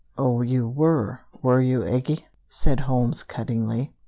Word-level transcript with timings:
"Oh, 0.17 0.41
you 0.41 0.67
were, 0.67 1.21
were 1.43 1.61
you, 1.61 1.81
Eggie," 1.83 2.23
said 2.49 2.79
Holmes 2.79 3.21
cuttingly. 3.21 3.93